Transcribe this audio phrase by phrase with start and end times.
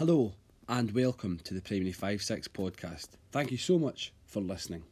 [0.00, 0.32] Hello
[0.66, 3.08] and welcome to the Primary 5 6 podcast.
[3.32, 4.82] Thank you so much for listening.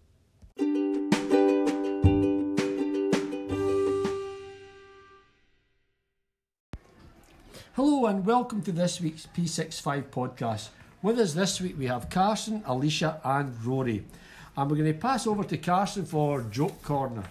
[7.74, 10.68] Hello and welcome to this week's P65 podcast.
[11.00, 14.04] With us this week we have Carson, Alicia, and Rory.
[14.58, 17.24] And we're going to pass over to Carson for Joke Corner.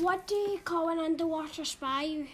[0.00, 2.28] What do you call an underwater spy?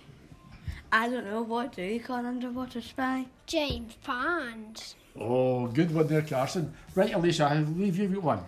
[0.95, 1.41] I don't know.
[1.41, 3.25] What do you call an underwater spy?
[3.47, 4.95] James Pond.
[5.19, 6.75] Oh, good one there, Carson.
[6.95, 8.41] Right, Alicia, I'll leave you with one.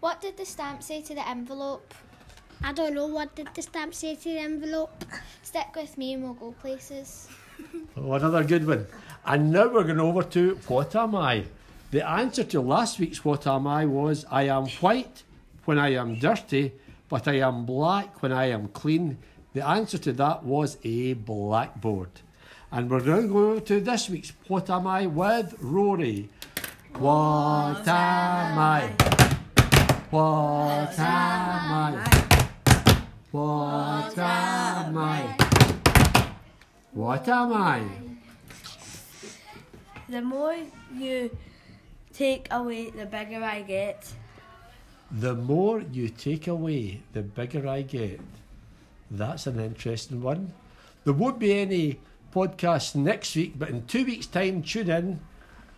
[0.00, 1.92] What did the stamp say to the envelope?
[2.64, 5.04] I don't know what did the stamp say to the envelope.
[5.42, 7.28] Stick with me and we'll go places.
[7.94, 8.86] Oh, another good one.
[9.26, 11.44] And now we're going over to What Am I?
[11.90, 15.24] The answer to last week's What Am I was I am white
[15.66, 16.72] when I am dirty,
[17.10, 19.18] but I am black when I am clean.
[19.52, 22.10] The answer to that was a blackboard.
[22.70, 26.28] And we're now going to over to this week's What Am I with Rory.
[26.94, 28.92] What am I?
[30.10, 32.30] What am I?
[33.32, 35.36] What am I?
[36.92, 37.82] What am I?
[40.08, 40.56] The more
[40.94, 41.36] you
[42.12, 44.12] take away, the bigger I get.
[45.10, 48.20] The more you take away, the bigger I get.
[49.10, 50.52] That's an interesting one.
[51.04, 52.00] There won't be any
[52.32, 55.20] podcast next week, but in two weeks' time, tune in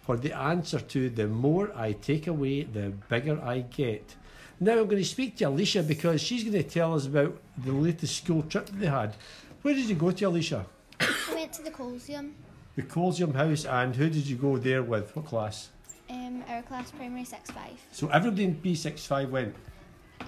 [0.02, 4.16] for the answer to the more I take away, the bigger I get.
[4.60, 7.72] Now I'm going to speak to Alicia because she's going to tell us about the
[7.72, 9.14] latest school trip that they had.
[9.62, 10.66] Where did you go to, Alicia?
[11.00, 12.32] I went to the Colzium,
[12.76, 15.14] The Colzium House, and who did you go there with?
[15.16, 15.70] What class?
[16.10, 17.62] um, our class primary 6 5.
[17.92, 19.54] So everybody in P six five went.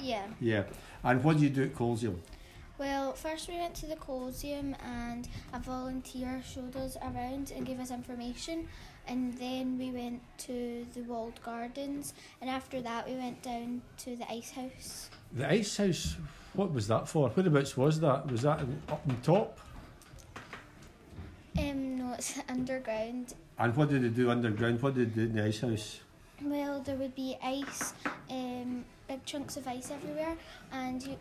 [0.00, 0.26] Yeah.
[0.40, 0.64] Yeah.
[1.02, 2.16] And what did you do at Colzium?
[2.76, 7.78] Well, first we went to the Colzium and a volunteer showed us around and gave
[7.78, 8.68] us information.
[9.06, 12.14] And then we went to the walled gardens.
[12.40, 15.10] And after that, we went down to the ice house.
[15.32, 16.16] The ice house,
[16.54, 17.28] what was that for?
[17.28, 18.30] Whereabouts was that?
[18.30, 19.58] Was that up on top?
[21.56, 23.34] Um, no, it's underground.
[23.56, 24.82] And what did they do underground?
[24.82, 26.00] What did they do in the ice house?
[26.42, 27.94] Well, there would be ice,
[28.28, 30.36] um, big chunks of ice everywhere,
[30.72, 31.16] and you,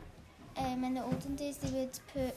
[0.58, 2.36] um, in the olden days they would put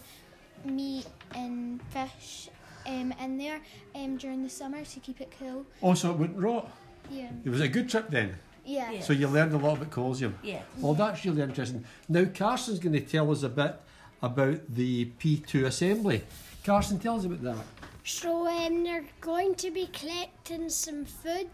[0.71, 2.49] meat and fish
[2.87, 3.61] um, in there
[3.95, 5.67] um, during the summer to keep it cool.
[5.83, 6.71] Oh, so it went rot.
[7.11, 7.29] Yeah.
[7.45, 8.37] It was a good trip then.
[8.65, 8.91] Yeah.
[8.91, 9.01] Yeah.
[9.01, 10.35] So you learned a lot about Colzium.
[10.43, 10.63] Yeah.
[10.79, 11.85] Well, that's really interesting.
[12.09, 13.77] Now, Carson's going to tell us a bit
[14.23, 16.23] about the P2 assembly.
[16.65, 17.57] Carson, tell us about that.
[18.05, 21.49] So um, they're going to be collecting some food.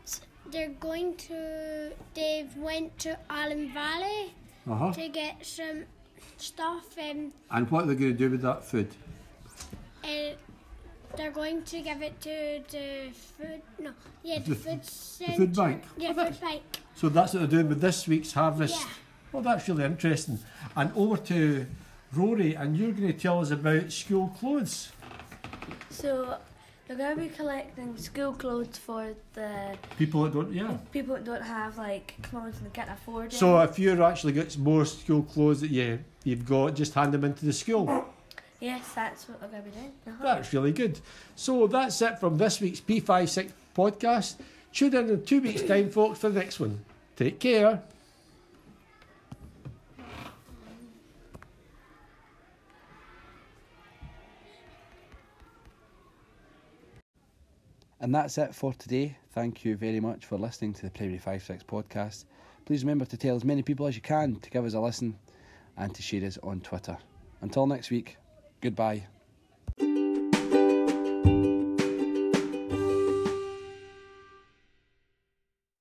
[0.50, 1.92] They're going to.
[2.14, 4.32] they've went to Allen Valley
[4.68, 4.92] Uh huh.
[4.92, 5.84] to get some
[6.42, 6.96] stuff.
[6.98, 8.88] Um, And what are they going to do with that food?
[10.04, 10.34] and
[11.16, 13.62] they're going to give it to the food.
[13.78, 13.90] No,
[14.22, 14.82] yeah, the, The- food.
[14.82, 15.82] The food bank.
[15.96, 16.62] Yeah, Oh, food bank.
[16.96, 18.74] So that's what they're doing with this week's harvest.
[18.80, 18.86] Yeah.
[19.32, 20.38] Well, that's really interesting.
[20.76, 21.66] And over to
[22.12, 24.90] Rory, and you're going to tell us about school clothes.
[25.90, 26.36] So
[26.88, 30.76] they're going to be collecting school clothes for the People that don't, yeah.
[30.92, 33.36] people that don't have like clothes and they can't afford it.
[33.36, 37.12] So if you're actually got some more school clothes that you you've got, just hand
[37.12, 38.04] them into the school.
[38.60, 39.92] yes, that's what they're going to be doing.
[40.06, 40.24] Uh-huh.
[40.24, 41.00] That's really good.
[41.36, 44.36] So that's it from this week's P56 podcast.
[44.72, 46.84] Tune in in two weeks' time, folks, for the next one.
[47.16, 47.82] Take care.
[58.02, 59.16] And that's it for today.
[59.30, 62.24] Thank you very much for listening to the Primary 5 6 podcast.
[62.66, 65.16] Please remember to tell as many people as you can to give us a listen
[65.76, 66.98] and to share us on Twitter.
[67.42, 68.16] Until next week,
[68.60, 69.06] goodbye.